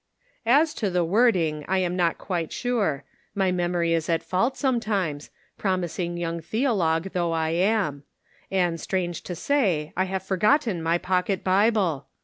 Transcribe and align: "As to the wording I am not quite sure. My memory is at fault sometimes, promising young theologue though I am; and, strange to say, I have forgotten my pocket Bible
"As 0.57 0.73
to 0.81 0.89
the 0.89 1.05
wording 1.05 1.63
I 1.67 1.77
am 1.77 1.95
not 1.95 2.17
quite 2.17 2.51
sure. 2.51 3.03
My 3.35 3.51
memory 3.51 3.93
is 3.93 4.09
at 4.09 4.23
fault 4.23 4.57
sometimes, 4.57 5.29
promising 5.59 6.17
young 6.17 6.41
theologue 6.41 7.11
though 7.11 7.33
I 7.33 7.49
am; 7.51 8.01
and, 8.49 8.81
strange 8.81 9.21
to 9.21 9.35
say, 9.35 9.93
I 9.95 10.05
have 10.05 10.23
forgotten 10.23 10.81
my 10.81 10.97
pocket 10.97 11.43
Bible 11.43 12.07